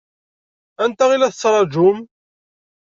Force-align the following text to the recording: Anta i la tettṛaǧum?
Anta 0.83 1.05
i 1.15 1.17
la 1.17 1.31
tettṛaǧum? 1.31 1.97